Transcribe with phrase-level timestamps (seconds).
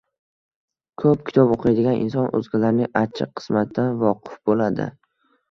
[1.03, 4.91] Ko‘p kitob o‘qiydigan inson o‘zgalarning achchiq qismatidan voqif bo‘ladi.